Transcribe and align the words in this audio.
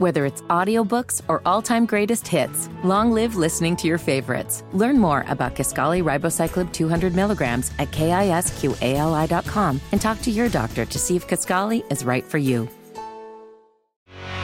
Whether 0.00 0.24
it's 0.24 0.40
audiobooks 0.48 1.20
or 1.28 1.42
all-time 1.44 1.84
greatest 1.84 2.26
hits, 2.26 2.70
long 2.82 3.12
live 3.12 3.36
listening 3.36 3.76
to 3.76 3.86
your 3.86 3.98
favorites. 3.98 4.64
Learn 4.72 4.98
more 4.98 5.26
about 5.28 5.54
Kisqali 5.54 6.02
Ribociclib 6.02 6.72
200 6.72 7.14
milligrams 7.14 7.70
at 7.78 7.90
kisqali.com 7.90 9.80
and 9.92 10.00
talk 10.00 10.22
to 10.22 10.30
your 10.30 10.48
doctor 10.48 10.86
to 10.86 10.98
see 10.98 11.16
if 11.16 11.28
Kisqali 11.28 11.84
is 11.92 12.02
right 12.02 12.24
for 12.24 12.38
you. 12.38 12.66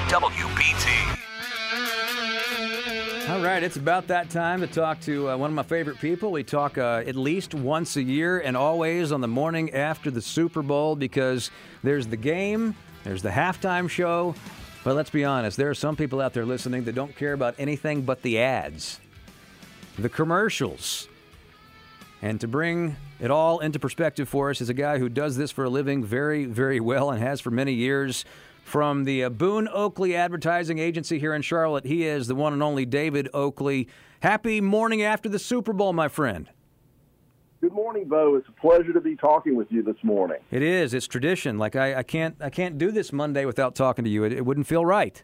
WPT. 0.09 0.91
All 3.31 3.41
right, 3.41 3.63
it's 3.63 3.77
about 3.77 4.09
that 4.09 4.29
time 4.29 4.61
to 4.61 4.67
talk 4.67 5.01
to 5.01 5.31
uh, 5.31 5.39
one 5.39 5.49
of 5.49 5.55
my 5.55 5.63
favorite 5.63 5.99
people. 6.01 6.33
We 6.33 6.45
talk 6.45 6.77
uh, 6.77 7.03
at 7.07 7.17
least 7.17 7.55
once 7.55 7.97
a 7.97 8.03
year 8.03 8.41
and 8.41 8.59
always 8.59 9.11
on 9.11 9.23
the 9.23 9.29
morning 9.29 9.73
after 9.73 10.11
the 10.11 10.21
Super 10.21 10.61
Bowl 10.61 10.97
because 10.97 11.51
there's 11.83 12.07
the 12.07 12.19
game, 12.19 12.75
there's 13.05 13.23
the 13.23 13.31
halftime 13.31 13.89
show. 13.89 14.35
But 14.87 14.95
let's 14.95 15.11
be 15.11 15.25
honest, 15.25 15.57
there 15.57 15.69
are 15.69 15.75
some 15.75 15.97
people 15.97 16.21
out 16.21 16.33
there 16.33 16.45
listening 16.45 16.85
that 16.85 16.95
don't 16.95 17.17
care 17.17 17.33
about 17.33 17.57
anything 17.59 18.03
but 18.03 18.23
the 18.23 18.39
ads, 18.39 19.01
the 19.99 20.09
commercials. 20.09 21.09
And 22.23 22.41
to 22.41 22.47
bring 22.47 22.95
it 23.19 23.33
all 23.33 23.59
into 23.59 23.81
perspective 23.81 24.29
for 24.29 24.49
us 24.49 24.61
is 24.61 24.69
a 24.69 24.75
guy 24.75 24.99
who 24.99 25.09
does 25.09 25.37
this 25.37 25.51
for 25.51 25.65
a 25.65 25.69
living 25.69 26.05
very, 26.05 26.45
very 26.45 26.79
well 26.79 27.11
and 27.11 27.21
has 27.21 27.41
for 27.41 27.51
many 27.51 27.73
years. 27.73 28.25
From 28.63 29.03
the 29.03 29.25
uh, 29.25 29.31
Boone 29.31 29.67
Oakley 29.67 30.15
Advertising 30.15 30.79
Agency 30.79 31.19
here 31.19 31.35
in 31.35 31.43
Charlotte, 31.43 31.85
he 31.85 32.05
is 32.05 32.29
the 32.29 32.37
one 32.37 32.53
and 32.53 32.63
only 32.63 32.87
David 32.87 33.29
Oakley. 33.35 33.89
Happy 34.21 34.61
morning 34.61 35.03
after 35.03 35.29
the 35.29 35.41
Super 35.41 35.73
Bowl, 35.73 35.95
my 35.95 36.07
friend. 36.07 36.49
Good 37.67 37.75
morning, 37.75 38.05
Bo. 38.05 38.37
It's 38.37 38.49
a 38.49 38.53
pleasure 38.53 38.93
to 38.93 39.01
be 39.01 39.17
talking 39.17 39.57
with 39.57 39.73
you 39.73 39.83
this 39.83 39.97
morning. 40.05 40.37
It 40.53 40.63
is. 40.63 40.95
It's 40.95 41.09
tradition. 41.09 41.59
Like 41.59 41.75
I, 41.75 41.97
I 41.97 42.03
can't, 42.05 42.37
I 42.41 42.49
can't 42.49 42.79
do 42.79 42.93
this 42.93 43.13
Monday 43.13 43.45
without 43.45 43.75
talking 43.75 44.05
to 44.05 44.11
you. 44.11 44.23
It, 44.23 44.33
it 44.33 44.47
wouldn't 44.47 44.69
feel 44.69 44.87
right. 44.87 45.21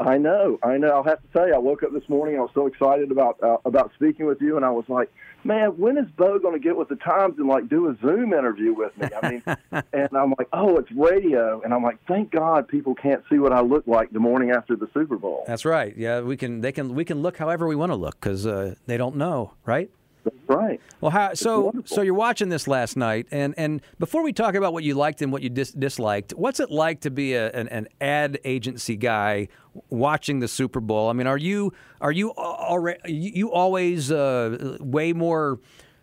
I 0.00 0.18
know, 0.18 0.58
I 0.64 0.78
know. 0.78 0.88
I'll 0.88 1.04
have 1.04 1.22
to 1.22 1.28
tell 1.32 1.46
you, 1.46 1.54
I 1.54 1.58
woke 1.58 1.84
up 1.84 1.92
this 1.92 2.06
morning. 2.08 2.38
I 2.38 2.40
was 2.40 2.50
so 2.54 2.66
excited 2.66 3.12
about 3.12 3.40
uh, 3.40 3.58
about 3.64 3.92
speaking 3.94 4.26
with 4.26 4.42
you, 4.42 4.56
and 4.56 4.64
I 4.64 4.70
was 4.70 4.84
like, 4.88 5.12
"Man, 5.44 5.78
when 5.78 5.96
is 5.96 6.06
Bo 6.16 6.40
going 6.40 6.54
to 6.54 6.60
get 6.60 6.76
with 6.76 6.88
the 6.88 6.96
times 6.96 7.36
and 7.38 7.46
like 7.46 7.68
do 7.68 7.88
a 7.88 7.96
Zoom 8.02 8.32
interview 8.32 8.74
with 8.74 8.98
me?" 8.98 9.08
I 9.22 9.30
mean, 9.30 9.42
and 9.92 10.08
I'm 10.12 10.34
like, 10.36 10.48
"Oh, 10.52 10.76
it's 10.78 10.90
radio," 10.90 11.62
and 11.62 11.72
I'm 11.72 11.84
like, 11.84 11.98
"Thank 12.08 12.32
God 12.32 12.66
people 12.66 12.96
can't 12.96 13.22
see 13.30 13.38
what 13.38 13.52
I 13.52 13.60
look 13.60 13.86
like 13.86 14.10
the 14.10 14.18
morning 14.18 14.50
after 14.50 14.74
the 14.74 14.88
Super 14.92 15.16
Bowl." 15.16 15.44
That's 15.46 15.64
right. 15.64 15.96
Yeah, 15.96 16.20
we 16.20 16.36
can. 16.36 16.62
They 16.62 16.72
can. 16.72 16.96
We 16.96 17.04
can 17.04 17.22
look 17.22 17.36
however 17.36 17.68
we 17.68 17.76
want 17.76 17.92
to 17.92 17.96
look 17.96 18.20
because 18.20 18.44
uh, 18.44 18.74
they 18.86 18.96
don't 18.96 19.14
know, 19.14 19.52
right? 19.64 19.88
That's 20.26 20.48
right. 20.48 20.80
Well, 21.00 21.12
how, 21.12 21.34
so 21.34 21.72
so 21.84 22.02
you're 22.02 22.14
watching 22.14 22.48
this 22.48 22.66
last 22.66 22.96
night, 22.96 23.28
and 23.30 23.54
and 23.56 23.80
before 24.00 24.24
we 24.24 24.32
talk 24.32 24.56
about 24.56 24.72
what 24.72 24.82
you 24.82 24.94
liked 24.94 25.22
and 25.22 25.30
what 25.30 25.40
you 25.40 25.48
dis- 25.48 25.70
disliked, 25.70 26.32
what's 26.32 26.58
it 26.58 26.68
like 26.68 27.00
to 27.02 27.12
be 27.12 27.34
a, 27.34 27.50
an, 27.52 27.68
an 27.68 27.86
ad 28.00 28.40
agency 28.44 28.96
guy 28.96 29.46
watching 29.88 30.40
the 30.40 30.48
Super 30.48 30.80
Bowl? 30.80 31.08
I 31.08 31.12
mean, 31.12 31.28
are 31.28 31.38
you 31.38 31.72
are 32.00 32.10
you 32.10 32.32
already 32.32 32.98
you 33.12 33.52
always 33.52 34.10
uh, 34.10 34.78
way 34.80 35.12
more 35.12 35.60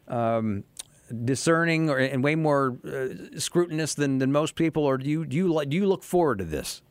um, 0.08 0.64
discerning 1.26 1.90
or 1.90 1.98
and 1.98 2.24
way 2.24 2.36
more 2.36 2.78
uh, 2.86 3.38
scrutinous 3.38 3.96
than, 3.96 4.20
than 4.20 4.32
most 4.32 4.56
people, 4.56 4.86
or 4.86 4.98
do 4.98 5.10
you 5.10 5.26
do 5.26 5.36
you 5.36 5.66
do 5.66 5.76
you 5.76 5.86
look 5.86 6.04
forward 6.04 6.38
to 6.38 6.46
this? 6.46 6.82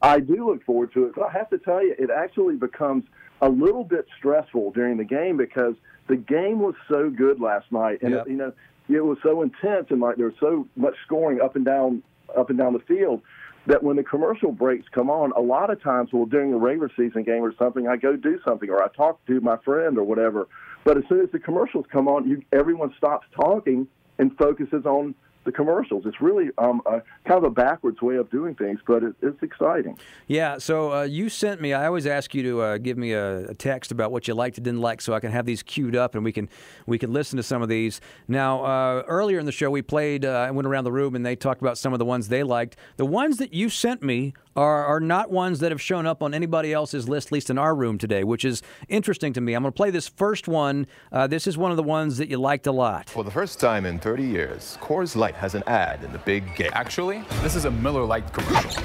I 0.00 0.20
do 0.20 0.46
look 0.46 0.64
forward 0.64 0.92
to 0.94 1.06
it, 1.06 1.14
but 1.16 1.24
I 1.24 1.32
have 1.32 1.50
to 1.50 1.58
tell 1.58 1.84
you, 1.84 1.96
it 1.98 2.08
actually 2.08 2.54
becomes 2.54 3.04
a 3.42 3.48
little 3.48 3.84
bit 3.84 4.06
stressful 4.16 4.70
during 4.70 4.96
the 4.96 5.04
game 5.04 5.36
because 5.36 5.74
the 6.10 6.16
game 6.16 6.58
was 6.58 6.74
so 6.88 7.08
good 7.08 7.40
last 7.40 7.70
night, 7.70 8.02
and 8.02 8.12
Yep. 8.14 8.28
you 8.28 8.36
know 8.36 8.52
it 8.88 9.04
was 9.04 9.18
so 9.22 9.42
intense, 9.42 9.86
and 9.90 10.00
like 10.00 10.16
there 10.16 10.26
was 10.26 10.34
so 10.40 10.66
much 10.76 10.96
scoring 11.06 11.40
up 11.40 11.54
and 11.54 11.64
down, 11.64 12.02
up 12.36 12.50
and 12.50 12.58
down 12.58 12.72
the 12.72 12.80
field. 12.80 13.22
That 13.66 13.82
when 13.84 13.96
the 13.96 14.02
commercial 14.02 14.52
breaks 14.52 14.88
come 14.88 15.10
on, 15.10 15.32
a 15.36 15.40
lot 15.40 15.70
of 15.70 15.80
times, 15.82 16.12
well, 16.12 16.24
during 16.24 16.50
the 16.50 16.56
regular 16.56 16.90
season 16.96 17.22
game 17.22 17.42
or 17.42 17.54
something, 17.56 17.86
I 17.86 17.96
go 17.96 18.16
do 18.16 18.40
something 18.44 18.68
or 18.70 18.82
I 18.82 18.88
talk 18.88 19.24
to 19.26 19.40
my 19.40 19.58
friend 19.58 19.98
or 19.98 20.02
whatever. 20.02 20.48
But 20.82 20.96
as 20.96 21.04
soon 21.08 21.20
as 21.20 21.30
the 21.30 21.38
commercials 21.38 21.84
come 21.92 22.08
on, 22.08 22.26
you, 22.26 22.42
everyone 22.52 22.92
stops 22.96 23.26
talking 23.34 23.86
and 24.18 24.36
focuses 24.36 24.86
on 24.86 25.14
the 25.50 25.56
commercials. 25.56 26.04
It's 26.06 26.20
really 26.20 26.50
um, 26.58 26.80
a, 26.86 27.02
kind 27.26 27.38
of 27.38 27.44
a 27.44 27.50
backwards 27.50 28.00
way 28.00 28.16
of 28.16 28.30
doing 28.30 28.54
things, 28.54 28.80
but 28.86 29.02
it, 29.02 29.14
it's 29.20 29.42
exciting. 29.42 29.98
Yeah, 30.26 30.58
so 30.58 30.92
uh, 30.92 31.02
you 31.02 31.28
sent 31.28 31.60
me. 31.60 31.72
I 31.72 31.86
always 31.86 32.06
ask 32.06 32.34
you 32.34 32.42
to 32.44 32.62
uh, 32.62 32.78
give 32.78 32.96
me 32.96 33.12
a, 33.12 33.46
a 33.46 33.54
text 33.54 33.90
about 33.90 34.12
what 34.12 34.28
you 34.28 34.34
liked 34.34 34.58
and 34.58 34.64
didn't 34.64 34.80
like, 34.80 35.00
so 35.00 35.12
I 35.12 35.20
can 35.20 35.32
have 35.32 35.46
these 35.46 35.62
queued 35.62 35.96
up 35.96 36.14
and 36.14 36.24
we 36.24 36.32
can 36.32 36.48
we 36.86 36.98
can 36.98 37.12
listen 37.12 37.36
to 37.36 37.42
some 37.42 37.62
of 37.62 37.68
these. 37.68 38.00
Now, 38.28 38.64
uh, 38.64 39.02
earlier 39.06 39.38
in 39.38 39.46
the 39.46 39.52
show, 39.52 39.70
we 39.70 39.82
played. 39.82 40.24
Uh, 40.24 40.30
I 40.30 40.50
went 40.50 40.66
around 40.66 40.84
the 40.84 40.92
room 40.92 41.14
and 41.14 41.26
they 41.26 41.36
talked 41.36 41.60
about 41.60 41.78
some 41.78 41.92
of 41.92 41.98
the 41.98 42.04
ones 42.04 42.28
they 42.28 42.42
liked. 42.42 42.76
The 42.96 43.06
ones 43.06 43.38
that 43.38 43.52
you 43.52 43.68
sent 43.68 44.02
me 44.02 44.34
are 44.56 44.84
are 44.84 45.00
not 45.00 45.30
ones 45.30 45.60
that 45.60 45.70
have 45.70 45.80
shown 45.80 46.06
up 46.06 46.22
on 46.22 46.34
anybody 46.34 46.72
else's 46.72 47.08
list, 47.08 47.28
at 47.28 47.32
least 47.32 47.50
in 47.50 47.58
our 47.58 47.74
room 47.74 47.98
today, 47.98 48.24
which 48.24 48.44
is 48.44 48.62
interesting 48.88 49.32
to 49.32 49.40
me. 49.40 49.54
I'm 49.54 49.62
going 49.62 49.72
to 49.72 49.76
play 49.76 49.90
this 49.90 50.08
first 50.08 50.48
one. 50.48 50.86
Uh, 51.12 51.26
this 51.26 51.46
is 51.46 51.56
one 51.56 51.70
of 51.70 51.76
the 51.76 51.82
ones 51.82 52.18
that 52.18 52.28
you 52.28 52.38
liked 52.38 52.66
a 52.66 52.72
lot. 52.72 53.08
For 53.08 53.24
the 53.24 53.30
first 53.30 53.60
time 53.60 53.86
in 53.86 53.98
30 53.98 54.24
years, 54.24 54.78
Coors 54.80 55.16
Light 55.16 55.34
has 55.40 55.54
an 55.54 55.62
ad 55.66 56.04
in 56.04 56.12
the 56.12 56.18
big 56.18 56.54
game. 56.54 56.68
Actually, 56.74 57.24
this 57.40 57.56
is 57.56 57.64
a 57.64 57.70
Miller 57.70 58.04
Lite 58.04 58.30
commercial. 58.30 58.82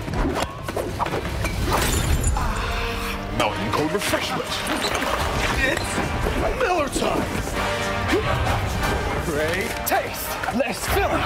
Mountain 3.38 3.72
Cold 3.74 3.92
Refreshment. 3.92 4.46
It's 5.68 5.98
Miller 6.62 6.88
time. 6.88 7.28
Great 9.26 9.70
taste. 9.86 10.30
Less 10.56 10.88
filling. 10.88 11.22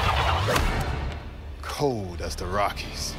Cold 1.61 2.21
as 2.23 2.35
the 2.35 2.47
Rockies. 2.47 3.13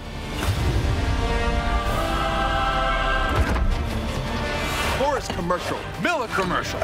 Forest 4.98 5.32
commercial. 5.34 5.78
Miller 6.02 6.26
commercial. 6.34 6.80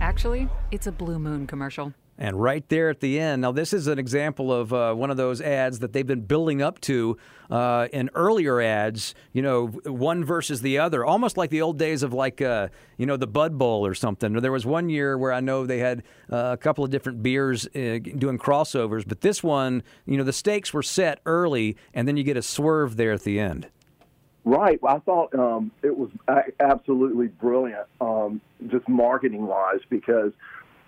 Actually, 0.00 0.48
it's 0.70 0.86
a 0.86 0.92
Blue 0.92 1.18
Moon 1.18 1.48
commercial. 1.48 1.92
And 2.20 2.40
right 2.40 2.68
there 2.68 2.90
at 2.90 3.00
the 3.00 3.18
end, 3.18 3.40
now 3.40 3.50
this 3.50 3.72
is 3.72 3.86
an 3.86 3.98
example 3.98 4.52
of 4.52 4.74
uh, 4.74 4.92
one 4.92 5.10
of 5.10 5.16
those 5.16 5.40
ads 5.40 5.78
that 5.78 5.94
they've 5.94 6.06
been 6.06 6.20
building 6.20 6.60
up 6.60 6.78
to 6.82 7.16
uh, 7.50 7.88
in 7.94 8.10
earlier 8.14 8.60
ads. 8.60 9.14
You 9.32 9.40
know, 9.40 9.68
one 9.86 10.22
versus 10.22 10.60
the 10.60 10.76
other, 10.76 11.02
almost 11.02 11.38
like 11.38 11.48
the 11.48 11.62
old 11.62 11.78
days 11.78 12.02
of 12.02 12.12
like 12.12 12.42
uh, 12.42 12.68
you 12.98 13.06
know 13.06 13.16
the 13.16 13.26
Bud 13.26 13.56
Bowl 13.56 13.86
or 13.86 13.94
something. 13.94 14.34
There 14.34 14.52
was 14.52 14.66
one 14.66 14.90
year 14.90 15.16
where 15.16 15.32
I 15.32 15.40
know 15.40 15.64
they 15.64 15.78
had 15.78 16.02
uh, 16.30 16.50
a 16.52 16.56
couple 16.58 16.84
of 16.84 16.90
different 16.90 17.22
beers 17.22 17.66
uh, 17.68 17.98
doing 18.18 18.36
crossovers, 18.36 19.08
but 19.08 19.22
this 19.22 19.42
one, 19.42 19.82
you 20.04 20.18
know, 20.18 20.24
the 20.24 20.34
stakes 20.34 20.74
were 20.74 20.82
set 20.82 21.20
early, 21.24 21.78
and 21.94 22.06
then 22.06 22.18
you 22.18 22.22
get 22.22 22.36
a 22.36 22.42
swerve 22.42 22.96
there 22.96 23.12
at 23.12 23.22
the 23.22 23.40
end. 23.40 23.68
Right. 24.44 24.78
I 24.86 24.98
thought 24.98 25.34
um, 25.34 25.70
it 25.82 25.96
was 25.96 26.10
absolutely 26.60 27.28
brilliant, 27.28 27.86
um, 28.00 28.40
just 28.68 28.88
marketing 28.88 29.46
wise, 29.46 29.80
because 29.88 30.32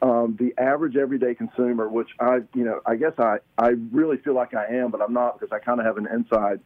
um, 0.02 0.36
the 0.38 0.52
average 0.60 0.96
everyday 0.96 1.34
consumer, 1.34 1.88
which 1.88 2.10
I, 2.18 2.40
you 2.54 2.64
know, 2.64 2.80
I 2.84 2.96
guess 2.96 3.12
I, 3.18 3.38
I 3.56 3.68
really 3.92 4.16
feel 4.18 4.34
like 4.34 4.52
I 4.52 4.66
am, 4.66 4.90
but 4.90 5.00
I'm 5.00 5.12
not 5.12 5.38
because 5.38 5.54
I 5.54 5.64
kind 5.64 5.78
of 5.78 5.86
have 5.86 5.96
an 5.96 6.08
inside 6.12 6.60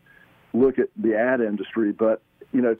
look 0.54 0.78
at 0.78 0.88
the 0.96 1.14
ad 1.16 1.42
industry. 1.42 1.92
But 1.92 2.22
you 2.52 2.62
know, 2.62 2.76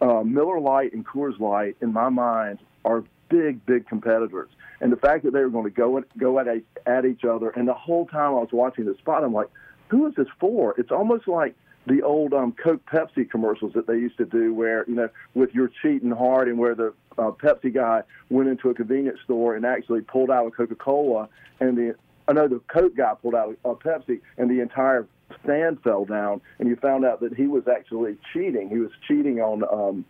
uh, 0.00 0.22
Miller 0.22 0.60
Lite 0.60 0.92
and 0.92 1.04
Coors 1.04 1.38
Light, 1.40 1.76
in 1.82 1.92
my 1.92 2.08
mind, 2.08 2.60
are 2.84 3.02
big, 3.28 3.66
big 3.66 3.88
competitors. 3.88 4.50
And 4.80 4.92
the 4.92 4.96
fact 4.96 5.24
that 5.24 5.32
they 5.32 5.40
were 5.40 5.50
going 5.50 5.64
to 5.64 5.70
go 5.70 5.98
at, 5.98 6.16
go 6.16 6.38
at 6.38 6.46
at 6.86 7.04
each 7.04 7.24
other, 7.24 7.50
and 7.50 7.66
the 7.66 7.74
whole 7.74 8.06
time 8.06 8.30
I 8.30 8.40
was 8.40 8.50
watching 8.52 8.84
the 8.84 8.94
spot, 8.94 9.24
I'm 9.24 9.32
like, 9.32 9.48
who 9.88 10.06
is 10.06 10.14
this 10.14 10.28
for? 10.38 10.74
It's 10.78 10.92
almost 10.92 11.26
like 11.26 11.56
the 11.86 12.02
old 12.02 12.32
um, 12.32 12.52
Coke 12.52 12.82
Pepsi 12.86 13.28
commercials 13.28 13.72
that 13.74 13.86
they 13.86 13.94
used 13.94 14.16
to 14.18 14.24
do, 14.24 14.54
where 14.54 14.84
you 14.88 14.94
know, 14.94 15.08
with 15.34 15.52
your 15.54 15.70
cheating 15.82 16.10
hard, 16.10 16.48
and 16.48 16.58
where 16.58 16.74
the 16.74 16.94
uh, 17.18 17.30
Pepsi 17.30 17.72
guy 17.72 18.02
went 18.30 18.48
into 18.48 18.70
a 18.70 18.74
convenience 18.74 19.18
store 19.24 19.56
and 19.56 19.66
actually 19.66 20.00
pulled 20.00 20.30
out 20.30 20.46
a 20.46 20.50
Coca 20.50 20.74
Cola, 20.74 21.28
and 21.60 21.76
the 21.76 21.94
I 22.28 22.32
know 22.32 22.48
the 22.48 22.60
Coke 22.68 22.96
guy 22.96 23.14
pulled 23.20 23.34
out 23.34 23.56
a 23.64 23.74
Pepsi, 23.74 24.20
and 24.38 24.50
the 24.50 24.60
entire 24.60 25.06
stand 25.42 25.82
fell 25.82 26.04
down, 26.04 26.40
and 26.58 26.68
you 26.68 26.76
found 26.76 27.04
out 27.04 27.20
that 27.20 27.34
he 27.34 27.46
was 27.46 27.64
actually 27.68 28.16
cheating. 28.32 28.68
He 28.68 28.78
was 28.78 28.90
cheating 29.08 29.40
on 29.40 29.64
um, 29.64 30.04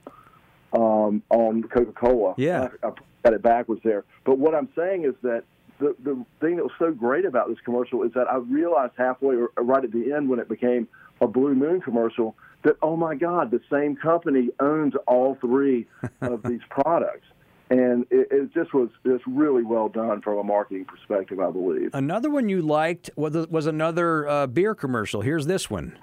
um, 0.79 1.23
on 1.31 1.63
Coca 1.65 1.93
Cola. 1.93 2.35
Yeah. 2.37 2.69
I, 2.83 2.89
I 2.89 2.93
got 3.25 3.35
it 3.35 3.43
backwards 3.43 3.83
there. 3.85 4.05
But 4.25 4.39
what 4.39 4.55
I'm 4.55 4.69
saying 4.77 5.05
is 5.05 5.15
that 5.23 5.45
the 5.79 5.95
the 6.03 6.25
thing 6.41 6.57
that 6.57 6.65
was 6.65 6.73
so 6.79 6.93
great 6.93 7.25
about 7.25 7.49
this 7.49 7.59
commercial 7.65 8.03
is 8.03 8.13
that 8.13 8.31
I 8.31 8.37
realized 8.37 8.93
halfway 8.97 9.37
or 9.37 9.51
right 9.57 9.83
at 9.83 9.93
the 9.93 10.13
end 10.13 10.29
when 10.29 10.39
it 10.39 10.49
became 10.49 10.89
a 11.23 11.27
Blue 11.29 11.55
Moon 11.55 11.81
commercial 11.81 12.37
that 12.65 12.77
oh 12.83 12.97
my 12.97 13.15
God, 13.15 13.51
the 13.51 13.61
same 13.71 13.97
company 13.97 14.51
owns 14.61 14.95
all 15.07 15.37
three 15.41 15.87
of 16.21 16.43
these 16.49 16.61
products. 16.69 17.27
And 17.71 18.05
it, 18.11 18.29
it 18.31 18.53
just 18.53 18.75
was 18.75 18.91
just 19.07 19.25
really 19.27 19.63
well 19.63 19.89
done 19.89 20.21
from 20.21 20.37
a 20.37 20.45
marketing 20.45 20.85
perspective, 20.85 21.41
I 21.41 21.51
believe. 21.51 21.91
Another 21.95 22.29
one 22.29 22.51
you 22.51 22.61
liked 22.61 23.09
was, 23.17 23.49
was 23.49 23.65
another 23.67 24.29
uh, 24.29 24.47
beer 24.47 24.75
commercial. 24.75 25.23
Here's 25.23 25.47
this 25.47 25.71
one. 25.71 25.97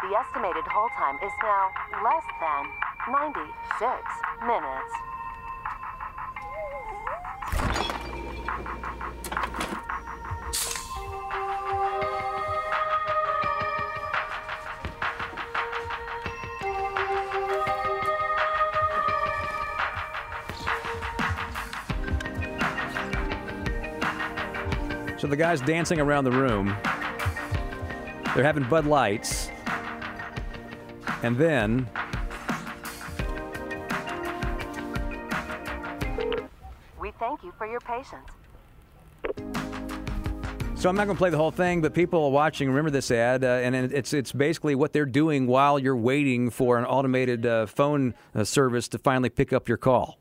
The 0.00 0.16
estimated 0.16 0.64
hold 0.66 0.90
time 0.96 1.16
is 1.22 1.32
now 1.42 1.70
less 2.02 2.24
than 2.40 2.64
96 3.12 4.02
minutes. 4.46 5.11
So 25.22 25.28
the 25.28 25.36
guy's 25.36 25.60
dancing 25.60 26.00
around 26.00 26.24
the 26.24 26.32
room. 26.32 26.76
They're 28.34 28.42
having 28.42 28.64
Bud 28.64 28.86
Lights. 28.86 29.50
And 31.22 31.36
then 31.38 31.88
We 37.00 37.12
thank 37.20 37.44
you 37.44 37.52
for 37.56 37.68
your 37.68 37.78
patience. 37.78 38.26
So 40.74 40.88
I'm 40.88 40.96
not 40.96 41.04
going 41.04 41.14
to 41.14 41.18
play 41.18 41.30
the 41.30 41.36
whole 41.36 41.52
thing, 41.52 41.80
but 41.82 41.94
people 41.94 42.32
watching 42.32 42.68
remember 42.68 42.90
this 42.90 43.12
ad, 43.12 43.44
uh, 43.44 43.46
and 43.46 43.76
it's 43.76 44.12
it's 44.12 44.32
basically 44.32 44.74
what 44.74 44.92
they're 44.92 45.06
doing 45.06 45.46
while 45.46 45.78
you're 45.78 45.96
waiting 45.96 46.50
for 46.50 46.78
an 46.78 46.84
automated 46.84 47.46
uh, 47.46 47.66
phone 47.66 48.14
uh, 48.34 48.42
service 48.42 48.88
to 48.88 48.98
finally 48.98 49.30
pick 49.30 49.52
up 49.52 49.68
your 49.68 49.78
call. 49.78 50.18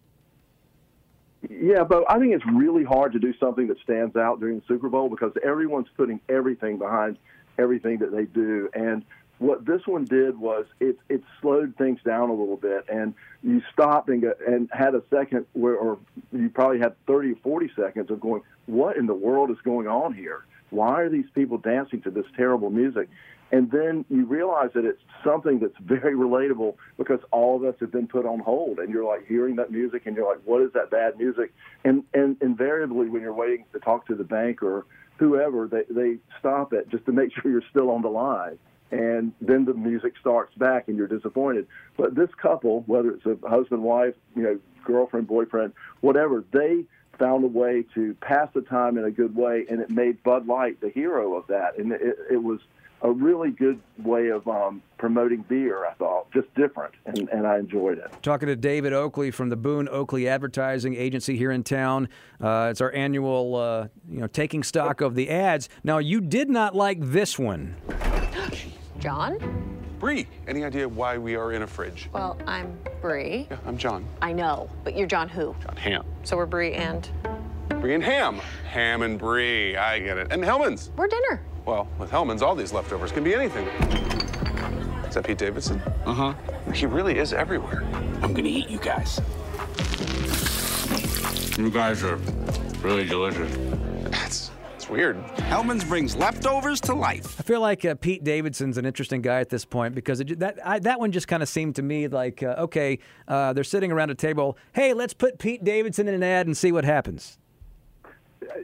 Yeah, 1.50 1.84
but 1.84 2.04
I 2.10 2.20
think 2.20 2.34
it's 2.34 2.46
really 2.54 2.84
hard 2.84 3.14
to 3.14 3.20
do 3.20 3.34
something 3.40 3.68
that 3.68 3.80
stands 3.80 4.16
out 4.16 4.40
during 4.40 4.60
the 4.60 4.66
Super 4.68 4.90
Bowl 4.90 5.10
because 5.10 5.32
everyone's 5.44 5.88
putting 5.98 6.20
everything 6.30 6.78
behind 6.78 7.18
everything 7.58 8.00
that 8.00 8.12
they 8.12 8.26
do. 8.26 8.70
And 8.74 9.04
what 9.40 9.66
this 9.66 9.82
one 9.88 10.06
did 10.06 10.40
was 10.40 10.66
it 10.80 11.00
it 11.10 11.24
slowed 11.42 11.76
things 11.76 12.00
down 12.06 12.30
a 12.30 12.34
little 12.34 12.58
bit, 12.58 12.86
and 12.92 13.16
you 13.42 13.62
stopped 13.74 14.08
and 14.10 14.22
got, 14.22 14.40
and 14.48 14.70
had 14.72 14.94
a 14.94 15.02
second 15.10 15.48
where, 15.54 15.76
or 15.76 15.98
you 16.32 16.50
probably 16.50 16.78
had 16.78 16.94
30 17.08 17.32
or 17.32 17.36
40 17.38 17.72
seconds 17.76 18.12
of 18.12 18.22
going, 18.22 18.44
what 18.68 18.98
in 18.98 19.08
the 19.08 19.16
world 19.16 19.50
is 19.50 19.58
going 19.64 19.88
on 19.88 20.14
here? 20.14 20.46
Why 20.72 21.02
are 21.02 21.10
these 21.10 21.30
people 21.36 21.58
dancing 21.58 22.02
to 22.02 22.12
this 22.12 22.26
terrible 22.36 22.70
music? 22.70 23.10
And 23.52 23.70
then 23.70 24.06
you 24.10 24.26
realize 24.26 24.70
that 24.76 24.86
it's 24.86 25.02
something 25.26 25.60
that's 25.60 25.76
very 25.82 26.16
relatable 26.16 26.76
because 26.98 27.20
all 27.32 27.58
of 27.58 27.66
us 27.66 27.76
have 27.82 27.92
been 27.92 28.08
put 28.08 28.26
on 28.26 28.40
hold, 28.40 28.80
and 28.80 28.90
you're 28.90 29.04
like 29.04 29.28
hearing 29.28 29.58
that 29.58 29.72
music, 29.72 30.04
and 30.06 30.16
you're 30.16 30.28
like, 30.28 30.42
"What 30.46 30.62
is 30.62 30.72
that 30.74 30.90
bad 30.90 31.18
music?" 31.18 31.54
And 31.84 32.04
and 32.14 32.38
invariably, 32.42 33.10
when 33.10 33.22
you're 33.22 33.34
waiting 33.34 33.66
to 33.74 33.80
talk 33.80 34.08
to 34.08 34.16
the 34.16 34.24
bank 34.24 34.64
or 34.64 34.86
whoever, 35.18 35.68
they 35.68 35.84
they 35.90 36.18
stop 36.40 36.72
it 36.72 36.88
just 36.90 37.06
to 37.08 37.12
make 37.12 37.34
sure 37.42 37.52
you're 37.52 37.70
still 37.70 37.90
on 37.92 38.02
the 38.02 38.10
line, 38.10 38.58
and 38.90 39.34
then 39.42 39.66
the 39.66 39.74
music 39.74 40.14
starts 40.22 40.56
back, 40.56 40.88
and 40.88 40.96
you're 40.98 41.08
disappointed. 41.08 41.68
But 41.98 42.16
this 42.16 42.30
couple, 42.42 42.84
whether 42.88 43.12
it's 43.12 43.26
a 43.26 43.38
husband, 43.50 43.84
wife, 43.84 44.16
you 44.34 44.44
know, 44.44 44.60
girlfriend, 44.86 45.28
boyfriend, 45.28 45.74
whatever, 46.00 46.46
they 46.54 46.86
found 47.22 47.44
a 47.44 47.48
way 47.48 47.86
to 47.94 48.16
pass 48.16 48.50
the 48.56 48.62
time 48.62 48.98
in 48.98 49.06
a 49.06 49.12
good 49.12 49.36
way, 49.36 49.66
and 49.70 49.80
it 49.80 49.92
made 49.92 50.24
Bud 50.24 50.48
Light 50.48 50.82
the 50.82 50.90
hero 50.90 51.36
of 51.36 51.46
that, 51.48 51.78
and 51.78 51.92
it, 51.92 52.18
it 52.32 52.44
was 52.44 52.60
a 53.04 53.12
really 53.12 53.52
good 53.52 53.80
way 54.00 54.30
of 54.30 54.48
um, 54.48 54.82
promoting 54.98 55.44
beer. 55.48 55.86
I 55.86 55.94
thought 55.94 56.32
just 56.32 56.54
different, 56.56 56.96
and, 57.06 57.30
and 57.30 57.46
I 57.46 57.60
enjoyed 57.60 58.00
it. 58.00 58.12
Talking 58.24 58.48
to 58.48 58.56
David 58.56 58.92
Oakley 58.92 59.30
from 59.30 59.50
the 59.50 59.56
Boone 59.56 59.88
Oakley 59.88 60.28
Advertising 60.28 60.96
Agency 60.96 61.38
here 61.38 61.52
in 61.52 61.64
town. 61.64 62.10
Uh, 62.40 62.70
it's 62.72 62.82
our 62.82 62.92
annual, 62.92 63.56
uh, 63.56 63.88
you 64.10 64.20
know, 64.20 64.28
taking 64.28 64.64
stock 64.64 65.02
of 65.02 65.14
the 65.14 65.30
ads. 65.30 65.70
Now, 65.84 66.00
you 66.00 66.22
did 66.22 66.50
not 66.50 66.76
like 66.76 66.98
this 67.02 67.38
one. 67.38 67.76
John? 69.00 69.81
Bree, 70.02 70.26
any 70.48 70.66
idea 70.66 70.90
why 70.90 71.20
we 71.20 71.36
are 71.36 71.52
in 71.52 71.62
a 71.62 71.68
fridge? 71.68 72.10
Well, 72.12 72.36
I'm 72.48 72.76
Bree. 73.04 73.46
Yeah, 73.52 73.58
I'm 73.68 73.78
John. 73.78 74.04
I 74.20 74.34
know, 74.34 74.68
but 74.84 74.98
you're 74.98 75.06
John 75.06 75.30
who? 75.30 75.56
Jon 75.64 75.76
Hamm. 75.78 76.04
So 76.24 76.36
we're 76.36 76.48
Bree 76.48 76.74
and 76.74 77.08
Bree 77.80 77.94
and 77.94 78.04
Ham. 78.04 78.42
Ham 78.68 79.04
and 79.04 79.20
Bree. 79.20 79.78
I 79.78 80.00
get 80.00 80.18
it. 80.18 80.30
And 80.32 80.44
Hellmann's. 80.44 80.90
we're 80.98 81.08
dinner. 81.08 81.44
Well, 81.68 81.88
with 82.00 82.10
Hellmann's, 82.10 82.42
all 82.42 82.56
these 82.56 82.74
leftovers 82.74 83.12
can 83.12 83.24
be 83.24 83.36
anything. 83.36 83.68
Is 85.08 85.14
that 85.14 85.24
Pete 85.24 85.38
Davidson? 85.38 85.80
Uh 86.08 86.14
huh. 86.16 86.34
He 86.74 86.88
really 86.88 87.20
is 87.20 87.32
everywhere. 87.32 87.84
I'm 88.24 88.34
gonna 88.34 88.48
eat 88.50 88.70
you 88.70 88.80
guys. 88.80 89.22
You 91.60 91.70
guys 91.70 92.04
are 92.04 92.16
really 92.82 93.06
delicious. 93.06 93.56
That's 94.92 95.00
weird. 95.00 95.40
Hellmann's 95.40 95.86
brings 95.86 96.18
leftovers 96.18 96.82
to 96.82 96.94
life. 96.94 97.40
I 97.40 97.44
feel 97.44 97.62
like 97.62 97.86
uh, 97.86 97.96
Pete 97.96 98.26
Davidson's 98.26 98.78
an 98.78 98.86
interesting 98.86 99.22
guy 99.22 99.40
at 99.40 99.48
this 99.48 99.64
point 99.64 99.96
because 99.96 100.20
it, 100.20 100.40
that 100.40 100.60
I, 100.66 100.80
that 100.80 101.00
one 101.00 101.14
just 101.14 101.30
kind 101.30 101.42
of 101.42 101.48
seemed 101.48 101.78
to 101.78 101.82
me 101.82 102.10
like 102.10 102.44
uh, 102.44 102.56
okay, 102.58 103.00
uh, 103.28 103.54
they're 103.54 103.64
sitting 103.64 103.92
around 103.92 104.10
a 104.10 104.16
table. 104.16 104.58
Hey, 104.74 104.94
let's 104.94 105.14
put 105.14 105.40
Pete 105.40 105.64
Davidson 105.64 106.10
in 106.10 106.14
an 106.16 106.24
ad 106.24 106.46
and 106.46 106.58
see 106.58 106.74
what 106.74 106.84
happens. 106.84 107.38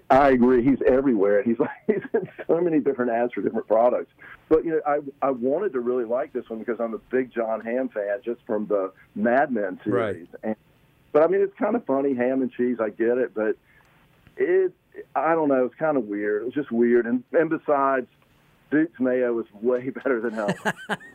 I 0.09 0.31
agree. 0.31 0.63
He's 0.63 0.79
everywhere. 0.85 1.43
He's 1.43 1.59
like 1.59 1.69
he's 1.87 2.03
in 2.13 2.27
so 2.45 2.59
many 2.59 2.81
different 2.81 3.11
ads 3.11 3.31
for 3.31 3.41
different 3.41 3.67
products. 3.67 4.11
But 4.49 4.65
you 4.65 4.71
know, 4.71 4.81
I 4.85 4.99
I 5.21 5.31
wanted 5.31 5.71
to 5.73 5.79
really 5.79 6.05
like 6.05 6.33
this 6.33 6.49
one 6.49 6.59
because 6.59 6.79
I'm 6.81 6.93
a 6.93 6.99
big 7.09 7.31
Jon 7.33 7.61
Hamm 7.61 7.87
fan, 7.87 8.19
just 8.25 8.41
from 8.45 8.67
the 8.67 8.91
Mad 9.15 9.51
Men 9.51 9.79
series. 9.83 10.27
Right. 10.33 10.39
And, 10.43 10.55
but 11.13 11.23
I 11.23 11.27
mean, 11.27 11.41
it's 11.41 11.57
kind 11.57 11.75
of 11.77 11.85
funny, 11.85 12.13
ham 12.13 12.41
and 12.41 12.51
cheese. 12.51 12.77
I 12.81 12.89
get 12.89 13.17
it, 13.17 13.33
but 13.33 13.55
it 14.35 14.73
I 15.15 15.35
don't 15.35 15.49
know. 15.49 15.59
It 15.59 15.63
was 15.63 15.71
kind 15.79 15.97
of 15.97 16.05
weird. 16.05 16.41
It 16.43 16.45
was 16.45 16.53
just 16.53 16.71
weird. 16.71 17.05
And 17.05 17.23
and 17.33 17.49
besides, 17.49 18.07
Duke's 18.71 18.99
mayo 18.99 19.33
was 19.33 19.45
way 19.61 19.89
better 20.03 20.21
than 20.21 20.33
hell. 20.33 20.53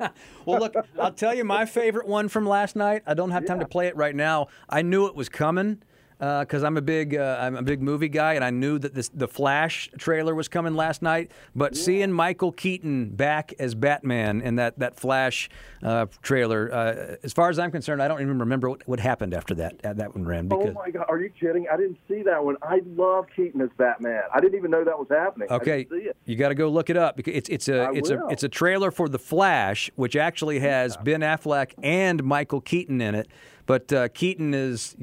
Well, 0.45 0.59
look, 0.59 0.75
I'll 0.99 1.13
tell 1.13 1.33
you 1.35 1.45
my 1.45 1.65
favorite 1.65 2.09
one 2.09 2.29
from 2.29 2.45
last 2.49 2.75
night. 2.75 3.03
I 3.07 3.15
don't 3.15 3.31
have 3.31 3.47
time 3.47 3.61
to 3.61 3.67
play 3.67 3.87
it 3.87 3.95
right 3.97 4.15
now. 4.15 4.49
I 4.69 4.83
knew 4.83 5.07
it 5.07 5.15
was 5.15 5.29
coming 5.29 5.83
because 6.23 6.63
I'm 6.63 6.77
a 6.77 6.83
big 6.83 7.17
uh, 7.17 7.39
I'm 7.41 7.57
a 7.57 7.63
big 7.63 7.83
movie 7.83 8.09
guy, 8.09 8.35
and 8.35 8.45
I 8.45 8.51
knew 8.51 8.79
that 8.79 8.95
this 8.95 9.09
the 9.09 9.27
Flash 9.27 9.91
trailer 9.99 10.37
was 10.37 10.47
coming 10.47 10.75
last 10.77 11.03
night. 11.03 11.33
But 11.57 11.77
seeing 11.77 12.13
Michael 12.13 12.53
Keaton 12.53 13.09
back 13.11 13.53
as 13.59 13.75
Batman 13.75 14.41
in 14.41 14.55
that 14.55 14.79
that 14.79 14.95
Flash 14.95 15.51
uh, 15.83 16.07
trailer, 16.23 16.73
uh, 16.73 17.17
as 17.25 17.33
far 17.33 17.51
as 17.51 17.59
I'm 17.59 17.73
concerned, 17.73 18.01
I 18.01 18.07
don't 18.07 18.21
even 18.21 18.39
remember 18.39 18.71
what, 18.71 18.87
what 18.87 19.01
happened 19.01 19.35
after 19.35 19.53
that 19.57 19.85
uh, 19.85 19.95
that 19.95 20.15
one 20.15 20.25
ran. 20.25 20.49
oh 20.53 20.59
Because 20.59 20.75
my 20.77 20.91
God, 20.91 21.07
are 21.09 21.19
you 21.19 21.29
kidding? 21.29 21.67
I 21.73 21.77
didn't 21.77 21.99
see 22.07 22.23
that 22.23 22.45
one. 22.45 22.57
I 22.63 22.83
love 22.97 23.27
Keaton 23.35 23.61
as 23.61 23.71
Batman. 23.77 24.23
I 24.33 24.39
didn't 24.39 24.57
even 24.57 24.71
know 24.71 24.85
that 24.85 24.97
was 24.97 25.09
happening. 25.11 25.49
Okay, 25.51 25.85
didn't 25.85 26.03
see 26.03 26.09
it. 26.09 26.17
you 26.25 26.37
got 26.37 26.51
to 26.51 26.55
go 26.55 26.69
look 26.69 26.89
it 26.89 26.97
up 26.97 27.17
because 27.17 27.35
it's 27.35 27.49
it's 27.49 27.69
a 27.69 27.83
I 27.83 27.93
it's 27.95 28.11
a 28.11 28.23
it's 28.31 28.45
a 28.45 28.49
trailer 28.49 28.93
for 28.93 29.09
the 29.09 29.19
Flash, 29.19 29.91
which 29.97 30.15
actually 30.15 30.61
has 30.61 30.97
Ben 30.99 31.23
Affleck 31.23 31.73
and 31.83 32.23
Michael 32.23 32.61
Keaton 32.61 33.01
in 33.01 33.17
it. 33.17 33.27
But 33.67 33.93
uh, 33.93 34.09
Keaton 34.09 34.55
is 34.55 34.97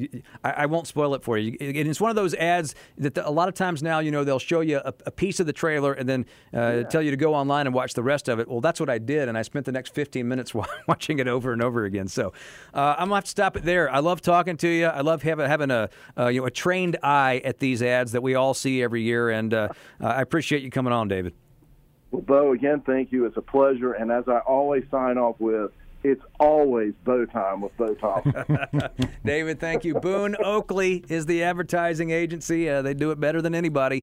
I, 0.43 0.51
I 0.51 0.65
won't 0.65 0.87
spoil 0.87 1.13
it 1.15 1.23
for 1.23 1.37
you. 1.37 1.57
And 1.59 1.87
it's 1.87 2.01
one 2.01 2.09
of 2.09 2.15
those 2.15 2.33
ads 2.35 2.75
that 2.97 3.15
the, 3.15 3.27
a 3.27 3.31
lot 3.31 3.47
of 3.47 3.53
times 3.53 3.81
now 3.81 3.99
you 3.99 4.11
know 4.11 4.23
they'll 4.23 4.39
show 4.39 4.61
you 4.61 4.77
a, 4.77 4.93
a 5.05 5.11
piece 5.11 5.39
of 5.39 5.45
the 5.45 5.53
trailer 5.53 5.93
and 5.93 6.07
then 6.07 6.25
uh, 6.53 6.83
tell 6.83 7.01
you 7.01 7.11
to 7.11 7.17
go 7.17 7.33
online 7.33 7.67
and 7.67 7.73
watch 7.73 7.93
the 7.93 8.03
rest 8.03 8.27
of 8.27 8.39
it. 8.39 8.47
Well, 8.47 8.61
that's 8.61 8.79
what 8.79 8.89
I 8.89 8.97
did, 8.97 9.29
and 9.29 9.37
I 9.37 9.41
spent 9.41 9.65
the 9.65 9.71
next 9.71 9.93
15 9.93 10.27
minutes 10.27 10.53
watching 10.87 11.19
it 11.19 11.27
over 11.27 11.53
and 11.53 11.61
over 11.61 11.85
again. 11.85 12.07
So 12.07 12.33
uh, 12.73 12.95
I'm 12.97 13.05
gonna 13.05 13.15
have 13.15 13.23
to 13.25 13.29
stop 13.29 13.55
it 13.55 13.63
there. 13.63 13.91
I 13.91 13.99
love 13.99 14.21
talking 14.21 14.57
to 14.57 14.67
you. 14.67 14.85
I 14.85 15.01
love 15.01 15.23
having 15.23 15.47
having 15.47 15.71
a 15.71 15.89
uh, 16.17 16.27
you 16.27 16.41
know 16.41 16.47
a 16.47 16.51
trained 16.51 16.97
eye 17.03 17.41
at 17.43 17.59
these 17.59 17.81
ads 17.81 18.11
that 18.11 18.21
we 18.21 18.35
all 18.35 18.53
see 18.53 18.83
every 18.83 19.01
year, 19.01 19.29
and 19.29 19.53
uh, 19.53 19.69
I 19.99 20.21
appreciate 20.21 20.63
you 20.63 20.69
coming 20.69 20.93
on, 20.93 21.07
David. 21.07 21.33
Well, 22.11 22.21
Bo, 22.21 22.53
again, 22.53 22.81
thank 22.85 23.11
you. 23.11 23.25
It's 23.25 23.37
a 23.37 23.41
pleasure. 23.41 23.93
And 23.93 24.11
as 24.11 24.23
I 24.27 24.39
always 24.39 24.83
sign 24.89 25.17
off 25.17 25.35
with, 25.39 25.71
it's 26.03 26.23
always 26.39 26.93
bow 27.03 27.25
time 27.25 27.61
with 27.61 27.75
Bo 27.77 27.93
Thompson. 27.95 28.45
David, 29.25 29.59
thank 29.59 29.83
you. 29.83 29.95
Boone 29.95 30.35
Oakley 30.43 31.03
is 31.09 31.25
the 31.25 31.43
advertising 31.43 32.11
agency. 32.11 32.69
Uh, 32.69 32.81
they 32.81 32.93
do 32.93 33.11
it 33.11 33.19
better 33.19 33.41
than 33.41 33.53
anybody. 33.53 33.97